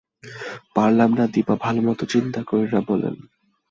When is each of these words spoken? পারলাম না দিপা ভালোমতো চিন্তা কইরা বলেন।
পারলাম 0.75 1.09
না 1.13 1.25
দিপা 1.27 1.55
ভালোমতো 1.55 2.03
চিন্তা 2.05 2.39
কইরা 2.43 2.79
বলেন। 2.87 3.15